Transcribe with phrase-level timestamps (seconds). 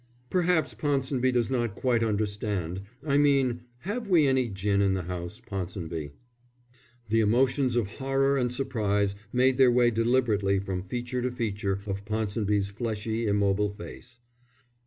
[0.31, 2.81] "Perhaps Ponsonby does not quite understand.
[3.05, 6.09] I mean, have we any gin in the house, Ponsonby?"
[7.09, 12.03] The emotions of horror and surprise made their way deliberately from feature to feature of
[12.03, 14.19] Ponsonby's fleshy, immobile face.